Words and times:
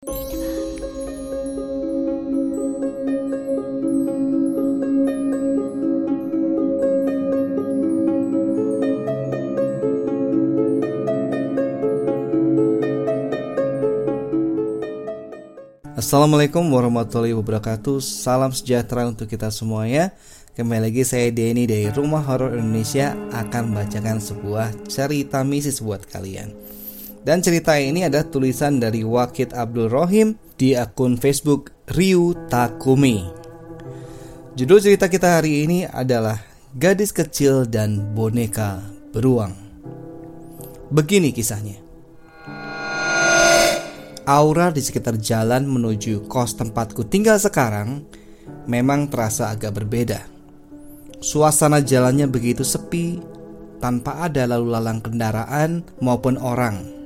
Assalamualaikum 0.00 0.16
warahmatullahi 16.72 17.36
wabarakatuh. 17.36 18.00
Salam 18.00 18.56
sejahtera 18.56 19.04
untuk 19.04 19.28
kita 19.28 19.52
semuanya. 19.52 20.16
Kembali 20.56 20.88
lagi 20.88 21.04
saya 21.04 21.28
Denny 21.28 21.68
dari 21.68 21.92
Rumah 21.92 22.24
Horor 22.24 22.56
Indonesia 22.56 23.12
Akan 23.36 23.68
membacakan 23.68 24.16
sebuah 24.16 24.72
cerita 24.88 25.44
misis 25.44 25.84
buat 25.84 26.08
kalian 26.08 26.79
Dan 27.20 27.44
cerita 27.44 27.76
ini 27.76 28.08
ada 28.08 28.24
tulisan 28.24 28.80
dari 28.80 29.04
Wakid 29.04 29.52
Abdul 29.52 29.92
Rohim 29.92 30.40
Di 30.56 30.72
akun 30.72 31.20
Facebook 31.20 31.72
Ryu 31.92 32.32
Takumi 32.48 33.28
Judul 34.56 34.80
cerita 34.80 35.06
kita 35.06 35.40
hari 35.40 35.68
ini 35.68 35.84
adalah 35.84 36.40
Gadis 36.74 37.12
Kecil 37.12 37.68
dan 37.68 38.16
Boneka 38.16 38.80
Beruang 39.12 39.52
Begini 40.88 41.30
kisahnya 41.30 41.90
aura 44.30 44.70
di 44.70 44.78
sekitar 44.78 45.18
jalan 45.18 45.66
menuju 45.66 46.30
kos 46.30 46.54
tempatku 46.54 47.02
tinggal 47.02 47.34
sekarang 47.34 48.06
memang 48.70 49.10
terasa 49.10 49.50
agak 49.50 49.82
berbeda. 49.82 50.22
Suasana 51.18 51.82
jalannya 51.82 52.30
begitu 52.30 52.62
sepi, 52.64 53.18
tanpa 53.82 54.24
ada 54.24 54.46
lalu 54.46 54.72
lalang 54.72 55.02
kendaraan 55.02 55.84
maupun 55.98 56.38
orang. 56.38 56.99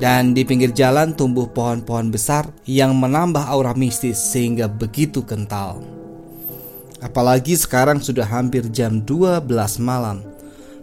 Dan 0.00 0.32
di 0.32 0.48
pinggir 0.48 0.72
jalan 0.72 1.12
tumbuh 1.12 1.52
pohon-pohon 1.52 2.08
besar 2.08 2.48
yang 2.64 2.96
menambah 2.96 3.44
aura 3.44 3.76
mistis 3.76 4.16
sehingga 4.16 4.64
begitu 4.64 5.20
kental. 5.20 5.84
Apalagi 7.04 7.52
sekarang 7.52 8.00
sudah 8.00 8.24
hampir 8.24 8.64
jam 8.72 9.04
12 9.04 9.44
malam 9.84 10.24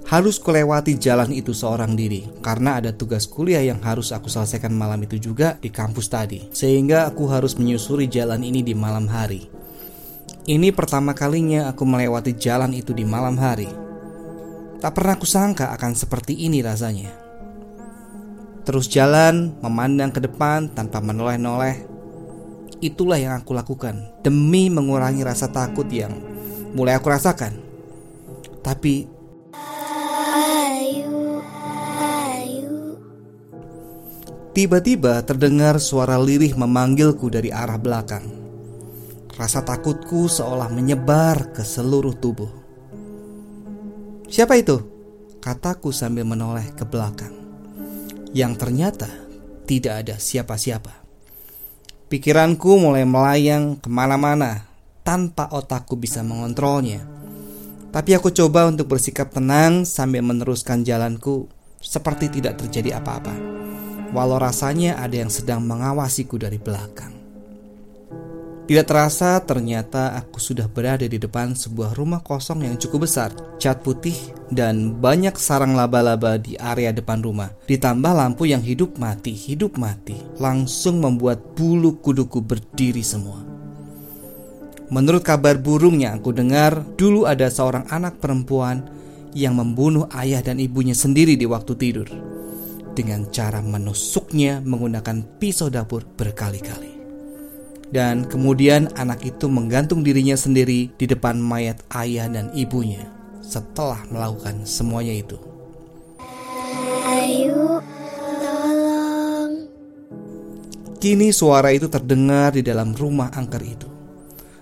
harus 0.08 0.40
kulewati 0.40 0.96
jalan 0.96 1.36
itu 1.36 1.52
seorang 1.52 1.98
diri 1.98 2.30
karena 2.40 2.80
ada 2.80 2.96
tugas 2.96 3.28
kuliah 3.28 3.60
yang 3.60 3.84
harus 3.84 4.16
aku 4.16 4.32
selesaikan 4.32 4.72
malam 4.72 5.04
itu 5.04 5.18
juga 5.18 5.58
di 5.58 5.74
kampus 5.74 6.08
tadi. 6.14 6.48
Sehingga 6.54 7.10
aku 7.10 7.26
harus 7.28 7.58
menyusuri 7.58 8.06
jalan 8.06 8.46
ini 8.46 8.62
di 8.62 8.78
malam 8.78 9.10
hari. 9.10 9.50
Ini 10.48 10.72
pertama 10.72 11.12
kalinya 11.12 11.74
aku 11.74 11.84
melewati 11.84 12.38
jalan 12.38 12.72
itu 12.72 12.94
di 12.94 13.04
malam 13.04 13.36
hari. 13.36 13.68
Tak 14.78 14.94
pernah 14.94 15.18
kusangka 15.18 15.74
akan 15.74 15.98
seperti 15.98 16.38
ini 16.38 16.62
rasanya. 16.62 17.27
Terus 18.68 18.92
jalan, 18.92 19.56
memandang 19.64 20.12
ke 20.12 20.20
depan 20.20 20.68
tanpa 20.76 21.00
menoleh-noleh. 21.00 21.88
Itulah 22.84 23.16
yang 23.16 23.40
aku 23.40 23.56
lakukan 23.56 24.20
demi 24.28 24.68
mengurangi 24.68 25.24
rasa 25.24 25.48
takut 25.48 25.88
yang 25.88 26.12
mulai 26.76 27.00
aku 27.00 27.08
rasakan. 27.08 27.56
Tapi 28.60 29.16
Tiba-tiba 34.58 35.22
terdengar 35.22 35.78
suara 35.78 36.18
lirih 36.18 36.58
memanggilku 36.58 37.30
dari 37.30 37.54
arah 37.54 37.78
belakang. 37.78 38.26
Rasa 39.38 39.62
takutku 39.62 40.26
seolah 40.26 40.66
menyebar 40.74 41.54
ke 41.54 41.62
seluruh 41.62 42.18
tubuh. 42.18 42.50
Siapa 44.26 44.58
itu? 44.58 44.82
Kataku 45.46 45.94
sambil 45.94 46.26
menoleh 46.26 46.74
ke 46.74 46.82
belakang. 46.90 47.37
Yang 48.32 48.54
ternyata 48.60 49.10
tidak 49.68 49.94
ada 50.04 50.16
siapa-siapa. 50.20 51.06
Pikiranku 52.08 52.80
mulai 52.80 53.04
melayang 53.04 53.80
ke 53.80 53.92
mana-mana 53.92 54.68
tanpa 55.04 55.52
otakku 55.52 56.00
bisa 56.00 56.24
mengontrolnya. 56.24 57.04
Tapi 57.92 58.16
aku 58.16 58.32
coba 58.32 58.68
untuk 58.68 58.92
bersikap 58.92 59.32
tenang 59.32 59.84
sambil 59.84 60.24
meneruskan 60.24 60.84
jalanku 60.84 61.48
seperti 61.80 62.32
tidak 62.32 62.60
terjadi 62.60 63.00
apa-apa 63.00 63.58
walau 64.12 64.40
rasanya 64.40 65.00
ada 65.00 65.20
yang 65.20 65.32
sedang 65.32 65.64
mengawasiku 65.64 66.40
dari 66.40 66.60
belakang. 66.60 67.17
Tidak 68.68 68.84
terasa 68.84 69.40
ternyata 69.48 70.12
aku 70.20 70.44
sudah 70.44 70.68
berada 70.68 71.08
di 71.08 71.16
depan 71.16 71.56
sebuah 71.56 71.96
rumah 71.96 72.20
kosong 72.20 72.68
yang 72.68 72.76
cukup 72.76 73.08
besar, 73.08 73.32
cat 73.64 73.80
putih 73.80 74.12
dan 74.52 74.92
banyak 75.00 75.40
sarang 75.40 75.72
laba-laba 75.72 76.36
di 76.36 76.60
area 76.60 76.92
depan 76.92 77.24
rumah. 77.24 77.48
Ditambah 77.64 78.12
lampu 78.12 78.44
yang 78.44 78.60
hidup 78.60 79.00
mati, 79.00 79.32
hidup 79.32 79.80
mati, 79.80 80.20
langsung 80.36 81.00
membuat 81.00 81.56
bulu 81.56 81.96
kuduku 82.04 82.44
berdiri 82.44 83.00
semua. 83.00 83.40
Menurut 84.92 85.24
kabar 85.24 85.56
burung 85.56 86.04
yang 86.04 86.20
aku 86.20 86.36
dengar, 86.36 86.84
dulu 87.00 87.24
ada 87.24 87.48
seorang 87.48 87.88
anak 87.88 88.20
perempuan 88.20 88.84
yang 89.32 89.56
membunuh 89.56 90.12
ayah 90.12 90.44
dan 90.44 90.60
ibunya 90.60 90.92
sendiri 90.92 91.40
di 91.40 91.48
waktu 91.48 91.72
tidur 91.80 92.08
dengan 92.92 93.32
cara 93.32 93.64
menusuknya 93.64 94.60
menggunakan 94.60 95.40
pisau 95.40 95.72
dapur 95.72 96.04
berkali-kali. 96.04 96.97
Dan 97.88 98.28
kemudian 98.28 98.92
anak 99.00 99.24
itu 99.24 99.48
menggantung 99.48 100.04
dirinya 100.04 100.36
sendiri 100.36 100.92
di 100.92 101.06
depan 101.08 101.40
mayat 101.40 101.80
ayah 101.96 102.28
dan 102.28 102.52
ibunya 102.52 103.08
setelah 103.40 104.04
melakukan 104.12 104.68
semuanya 104.68 105.16
itu. 105.16 105.40
Ayo, 107.08 107.80
tolong. 108.44 109.52
Kini 111.00 111.32
suara 111.32 111.72
itu 111.72 111.88
terdengar 111.88 112.60
di 112.60 112.62
dalam 112.66 112.92
rumah 112.92 113.32
angker 113.32 113.64
itu. 113.64 113.88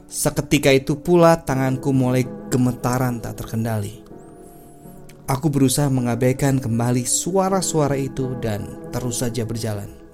Seketika 0.06 0.70
itu 0.70 1.02
pula 1.02 1.42
tanganku 1.42 1.90
mulai 1.90 2.24
gemetaran 2.54 3.18
tak 3.18 3.42
terkendali. 3.42 4.06
Aku 5.26 5.50
berusaha 5.50 5.90
mengabaikan 5.90 6.62
kembali 6.62 7.02
suara-suara 7.02 7.98
itu 7.98 8.38
dan 8.38 8.94
terus 8.94 9.26
saja 9.26 9.42
berjalan. 9.42 10.05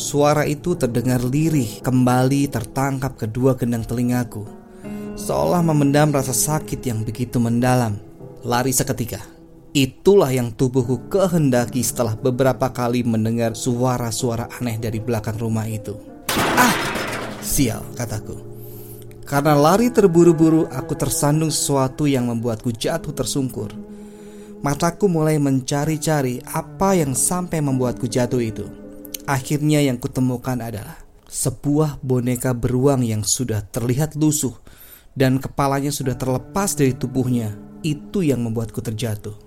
Suara 0.00 0.48
itu 0.48 0.72
terdengar 0.80 1.20
lirih, 1.20 1.84
kembali 1.84 2.48
tertangkap 2.48 3.20
kedua 3.20 3.52
gendang 3.52 3.84
telingaku. 3.84 4.48
Seolah 5.12 5.60
memendam 5.60 6.08
rasa 6.08 6.32
sakit 6.32 6.80
yang 6.88 7.04
begitu 7.04 7.36
mendalam. 7.36 8.00
Lari 8.40 8.72
seketika. 8.72 9.20
Itulah 9.76 10.32
yang 10.32 10.56
tubuhku 10.56 11.12
kehendaki 11.12 11.84
setelah 11.84 12.16
beberapa 12.16 12.72
kali 12.72 13.04
mendengar 13.04 13.52
suara-suara 13.52 14.48
aneh 14.56 14.80
dari 14.80 15.04
belakang 15.04 15.36
rumah 15.36 15.68
itu. 15.68 16.00
Ah, 16.56 16.72
sial, 17.44 17.84
kataku. 17.92 18.40
Karena 19.28 19.52
lari 19.52 19.92
terburu-buru, 19.92 20.64
aku 20.72 20.96
tersandung 20.96 21.52
sesuatu 21.52 22.08
yang 22.08 22.32
membuatku 22.32 22.72
jatuh 22.72 23.12
tersungkur. 23.12 23.76
Mataku 24.64 25.12
mulai 25.12 25.36
mencari-cari 25.36 26.40
apa 26.48 26.96
yang 26.96 27.12
sampai 27.12 27.60
membuatku 27.60 28.08
jatuh 28.08 28.40
itu. 28.40 28.79
Akhirnya 29.30 29.78
yang 29.78 29.94
kutemukan 29.94 30.58
adalah 30.58 30.98
sebuah 31.30 32.02
boneka 32.02 32.50
beruang 32.50 33.06
yang 33.06 33.22
sudah 33.22 33.62
terlihat 33.62 34.18
lusuh 34.18 34.58
dan 35.14 35.38
kepalanya 35.38 35.94
sudah 35.94 36.18
terlepas 36.18 36.74
dari 36.74 36.98
tubuhnya. 36.98 37.54
Itu 37.86 38.26
yang 38.26 38.42
membuatku 38.42 38.82
terjatuh. 38.82 39.38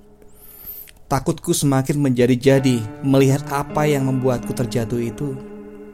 Takutku 1.12 1.52
semakin 1.52 2.00
menjadi-jadi 2.00 3.04
melihat 3.04 3.44
apa 3.52 3.84
yang 3.84 4.08
membuatku 4.08 4.56
terjatuh 4.56 5.04
itu 5.04 5.36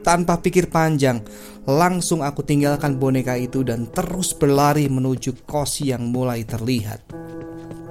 tanpa 0.05 0.37
pikir 0.37 0.69
panjang, 0.69 1.25
langsung 1.65 2.21
aku 2.21 2.45
tinggalkan 2.45 2.95
boneka 2.95 3.35
itu 3.41 3.65
dan 3.65 3.89
terus 3.89 4.37
berlari 4.37 4.85
menuju 4.85 5.43
kos 5.49 5.81
yang 5.81 6.13
mulai 6.13 6.45
terlihat. 6.45 7.09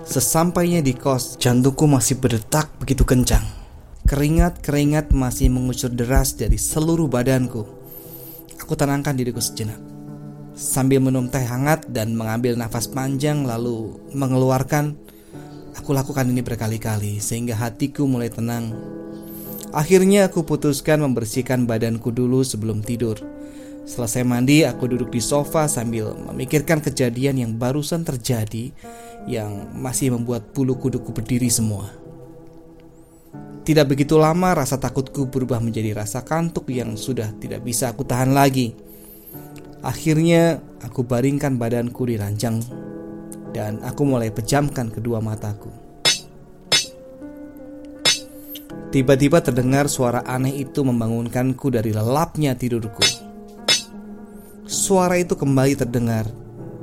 Sesampainya 0.07 0.79
di 0.79 0.95
kos, 0.95 1.37
jantungku 1.37 1.91
masih 1.91 2.17
berdetak 2.23 2.71
begitu 2.81 3.03
kencang. 3.03 3.58
Keringat-keringat 4.09 5.13
masih 5.13 5.53
mengucur 5.53 5.93
deras 5.93 6.33
dari 6.33 6.57
seluruh 6.57 7.13
badanku. 7.13 7.69
Aku 8.57 8.73
tenangkan 8.73 9.13
diriku 9.13 9.37
sejenak. 9.37 9.77
Sambil 10.57 11.05
minum 11.05 11.29
teh 11.29 11.45
hangat 11.45 11.85
dan 11.93 12.17
mengambil 12.17 12.57
nafas 12.57 12.89
panjang 12.89 13.45
lalu 13.45 14.01
mengeluarkan, 14.17 14.97
aku 15.77 15.93
lakukan 15.93 16.25
ini 16.25 16.41
berkali-kali 16.41 17.21
sehingga 17.21 17.53
hatiku 17.53 18.09
mulai 18.09 18.33
tenang 18.33 18.73
Akhirnya 19.77 20.33
aku 20.33 20.49
putuskan 20.49 21.05
membersihkan 21.05 21.69
badanku 21.69 22.09
dulu 22.09 22.41
sebelum 22.41 22.81
tidur. 22.81 23.21
Selesai 23.85 24.25
mandi, 24.25 24.65
aku 24.65 24.89
duduk 24.89 25.13
di 25.13 25.21
sofa 25.21 25.69
sambil 25.69 26.17
memikirkan 26.17 26.81
kejadian 26.81 27.37
yang 27.37 27.53
barusan 27.61 28.01
terjadi 28.01 28.73
yang 29.29 29.69
masih 29.77 30.17
membuat 30.17 30.57
bulu 30.57 30.81
kuduku 30.81 31.13
berdiri 31.13 31.53
semua. 31.53 32.08
Tidak 33.69 33.85
begitu 33.85 34.17
lama 34.17 34.57
rasa 34.57 34.81
takutku 34.81 35.29
berubah 35.29 35.61
menjadi 35.61 35.93
rasa 35.93 36.25
kantuk 36.25 36.73
yang 36.73 36.97
sudah 36.97 37.37
tidak 37.37 37.61
bisa 37.61 37.93
aku 37.93 38.01
tahan 38.01 38.33
lagi. 38.33 38.73
Akhirnya 39.85 40.65
aku 40.81 41.05
baringkan 41.05 41.61
badanku 41.61 42.09
di 42.09 42.17
ranjang 42.17 42.65
dan 43.53 43.85
aku 43.85 44.09
mulai 44.09 44.33
pejamkan 44.33 44.89
kedua 44.89 45.21
mataku. 45.21 45.69
Tiba-tiba 48.89 49.45
terdengar 49.45 49.93
suara 49.93 50.25
aneh 50.25 50.65
itu 50.65 50.81
membangunkanku 50.81 51.69
dari 51.69 51.93
lelapnya 51.93 52.57
tidurku. 52.57 53.05
Suara 54.65 55.21
itu 55.21 55.37
kembali 55.37 55.77
terdengar 55.77 56.25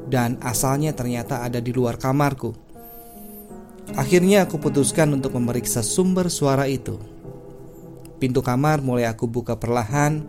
dan 0.06 0.38
asalnya 0.38 0.94
ternyata 0.94 1.42
ada 1.42 1.58
di 1.58 1.74
luar 1.74 1.98
kamarku. 1.98 2.65
Akhirnya 3.96 4.44
aku 4.44 4.60
putuskan 4.60 5.16
untuk 5.16 5.40
memeriksa 5.40 5.80
sumber 5.80 6.28
suara 6.28 6.68
itu. 6.68 7.00
Pintu 8.20 8.44
kamar 8.44 8.84
mulai 8.84 9.08
aku 9.08 9.24
buka 9.24 9.56
perlahan, 9.56 10.20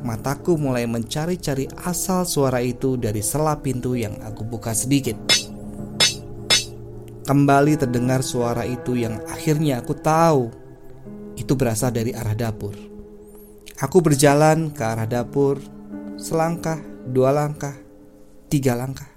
mataku 0.00 0.56
mulai 0.56 0.88
mencari-cari 0.88 1.68
asal 1.84 2.24
suara 2.24 2.64
itu 2.64 2.96
dari 2.96 3.20
sela 3.20 3.60
pintu 3.60 3.92
yang 3.92 4.16
aku 4.24 4.48
buka 4.48 4.72
sedikit. 4.72 5.16
Kembali 7.28 7.76
terdengar 7.76 8.24
suara 8.24 8.64
itu 8.64 8.96
yang 8.96 9.20
akhirnya 9.28 9.84
aku 9.84 9.92
tahu 9.92 10.48
itu 11.36 11.52
berasal 11.52 11.92
dari 11.92 12.16
arah 12.16 12.34
dapur. 12.34 12.72
Aku 13.76 14.00
berjalan 14.00 14.72
ke 14.72 14.82
arah 14.82 15.06
dapur, 15.06 15.60
selangkah, 16.16 16.80
dua 17.04 17.28
langkah, 17.28 17.76
tiga 18.48 18.72
langkah. 18.72 19.08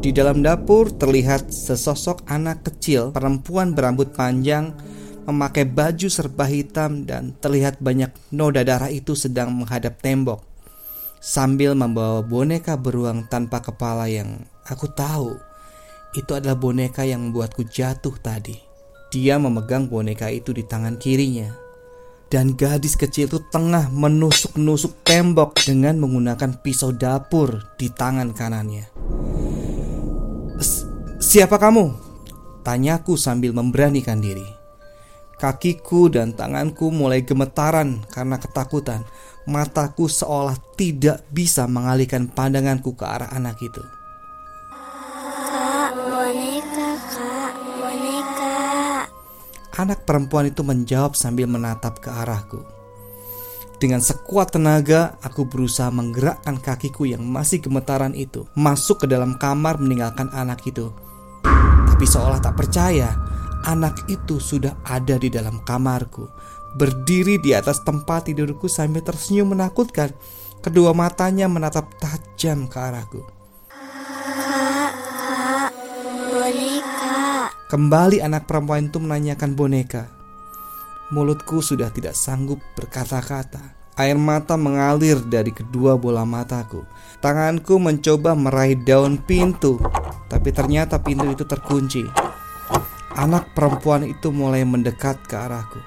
Di 0.00 0.16
dalam 0.16 0.40
dapur 0.40 0.88
terlihat 0.88 1.52
sesosok 1.52 2.24
anak 2.24 2.64
kecil 2.64 3.12
perempuan 3.12 3.76
berambut 3.76 4.16
panjang 4.16 4.72
memakai 5.28 5.68
baju 5.68 6.08
serba 6.08 6.48
hitam 6.48 7.04
dan 7.04 7.36
terlihat 7.36 7.84
banyak 7.84 8.08
noda 8.32 8.64
darah 8.64 8.88
itu 8.88 9.12
sedang 9.12 9.52
menghadap 9.52 10.00
tembok 10.00 10.40
sambil 11.20 11.76
membawa 11.76 12.24
boneka 12.24 12.80
beruang 12.80 13.28
tanpa 13.28 13.60
kepala 13.60 14.08
yang 14.08 14.40
aku 14.64 14.88
tahu 14.88 15.36
itu 16.16 16.32
adalah 16.32 16.56
boneka 16.56 17.04
yang 17.04 17.30
membuatku 17.30 17.68
jatuh 17.68 18.16
tadi. 18.18 18.56
Dia 19.12 19.38
memegang 19.38 19.86
boneka 19.86 20.32
itu 20.32 20.50
di 20.50 20.66
tangan 20.66 20.98
kirinya. 20.98 21.52
Dan 22.30 22.54
gadis 22.54 22.94
kecil 22.94 23.26
itu 23.26 23.42
tengah 23.50 23.90
menusuk-nusuk 23.90 25.02
tembok 25.02 25.58
dengan 25.58 25.98
menggunakan 25.98 26.62
pisau 26.62 26.94
dapur 26.94 27.58
di 27.74 27.90
tangan 27.90 28.30
kanannya. 28.30 28.86
Siapa 31.30 31.62
kamu? 31.62 31.94
Tanyaku 32.66 33.14
sambil 33.14 33.54
memberanikan 33.54 34.18
diri. 34.18 34.42
Kakiku 35.38 36.10
dan 36.10 36.34
tanganku 36.34 36.90
mulai 36.90 37.22
gemetaran 37.22 38.02
karena 38.10 38.34
ketakutan. 38.34 39.06
Mataku 39.46 40.10
seolah 40.10 40.58
tidak 40.74 41.22
bisa 41.30 41.70
mengalihkan 41.70 42.26
pandanganku 42.26 42.98
ke 42.98 43.06
arah 43.06 43.30
anak 43.30 43.62
itu. 43.62 43.78
Anak 49.78 50.02
perempuan 50.02 50.50
itu 50.50 50.66
menjawab 50.66 51.14
sambil 51.14 51.46
menatap 51.46 52.02
ke 52.02 52.10
arahku. 52.10 52.66
Dengan 53.78 54.02
sekuat 54.02 54.58
tenaga, 54.58 55.14
aku 55.22 55.46
berusaha 55.46 55.94
menggerakkan 55.94 56.58
kakiku 56.58 57.06
yang 57.06 57.22
masih 57.22 57.62
gemetaran 57.62 58.18
itu 58.18 58.50
masuk 58.58 59.06
ke 59.06 59.06
dalam 59.06 59.38
kamar 59.38 59.78
meninggalkan 59.78 60.26
anak 60.34 60.66
itu. 60.66 60.90
Tapi 61.44 62.04
seolah 62.04 62.40
tak 62.40 62.56
percaya, 62.56 63.12
anak 63.68 64.08
itu 64.08 64.40
sudah 64.40 64.76
ada 64.88 65.20
di 65.20 65.28
dalam 65.28 65.60
kamarku, 65.64 66.28
berdiri 66.76 67.36
di 67.40 67.52
atas 67.52 67.84
tempat 67.84 68.30
tidurku 68.30 68.70
sambil 68.70 69.04
tersenyum 69.04 69.52
menakutkan. 69.52 70.12
Kedua 70.60 70.92
matanya 70.92 71.48
menatap 71.48 71.88
tajam 71.96 72.68
ke 72.68 72.76
arahku. 72.76 73.24
Kembali 77.70 78.18
anak 78.18 78.50
perempuan 78.50 78.90
itu 78.90 78.98
menanyakan 78.98 79.54
boneka. 79.54 80.10
Mulutku 81.14 81.62
sudah 81.62 81.88
tidak 81.94 82.18
sanggup 82.18 82.58
berkata-kata. 82.74 83.78
Air 83.94 84.18
mata 84.18 84.58
mengalir 84.58 85.22
dari 85.22 85.54
kedua 85.54 85.94
bola 85.94 86.26
mataku. 86.26 86.82
Tanganku 87.22 87.78
mencoba 87.78 88.32
meraih 88.34 88.74
daun 88.74 89.22
pintu, 89.22 89.78
tapi 90.30 90.54
ternyata 90.54 91.02
pintu 91.02 91.26
itu 91.34 91.42
terkunci. 91.42 92.06
Anak 93.18 93.50
perempuan 93.50 94.06
itu 94.06 94.30
mulai 94.30 94.62
mendekat 94.62 95.18
ke 95.26 95.34
arahku. 95.34 95.82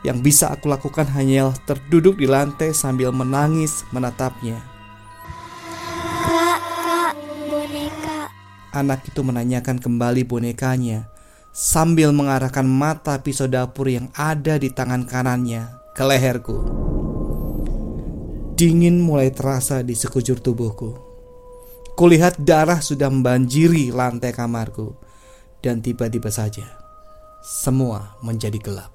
Yang 0.00 0.18
bisa 0.24 0.48
aku 0.48 0.72
lakukan 0.72 1.04
hanyalah 1.12 1.52
terduduk 1.68 2.16
di 2.16 2.24
lantai 2.24 2.72
sambil 2.72 3.12
menangis 3.12 3.84
menatapnya. 3.92 4.64
Anak 8.72 9.06
itu 9.06 9.20
menanyakan 9.20 9.78
kembali 9.78 10.26
bonekanya 10.26 11.06
sambil 11.54 12.10
mengarahkan 12.10 12.66
mata 12.66 13.14
pisau 13.22 13.46
dapur 13.46 13.86
yang 13.86 14.10
ada 14.18 14.58
di 14.58 14.72
tangan 14.72 15.06
kanannya 15.06 15.78
ke 15.94 16.02
leherku. 16.02 16.58
Dingin 18.58 18.98
mulai 18.98 19.30
terasa 19.30 19.86
di 19.86 19.94
sekujur 19.94 20.42
tubuhku. 20.42 21.03
Kulihat 21.94 22.42
darah 22.42 22.82
sudah 22.82 23.06
membanjiri 23.06 23.94
lantai 23.94 24.34
kamarku 24.34 24.98
dan 25.62 25.78
tiba-tiba 25.78 26.26
saja 26.26 26.66
semua 27.38 28.18
menjadi 28.18 28.58
gelap. 28.58 28.90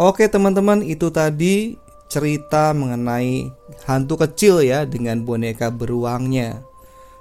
Oke 0.00 0.24
teman-teman 0.24 0.80
itu 0.80 1.12
tadi 1.12 1.76
cerita 2.08 2.72
mengenai 2.72 3.52
hantu 3.84 4.16
kecil 4.16 4.64
ya 4.64 4.88
dengan 4.88 5.20
boneka 5.20 5.68
beruangnya. 5.68 6.64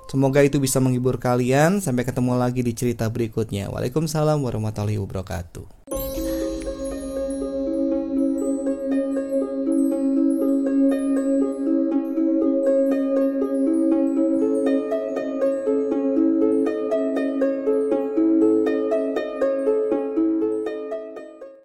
Semoga 0.07 0.39
itu 0.45 0.63
bisa 0.63 0.80
menghibur 0.80 1.19
kalian. 1.19 1.83
Sampai 1.83 2.07
ketemu 2.07 2.39
lagi 2.39 2.63
di 2.63 2.71
cerita 2.71 3.12
berikutnya. 3.12 3.68
Waalaikumsalam 3.74 4.39
warahmatullahi 4.39 5.01
wabarakatuh. 5.01 5.75